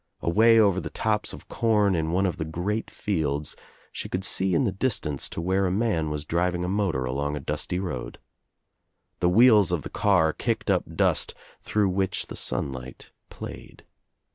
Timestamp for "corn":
1.53-1.93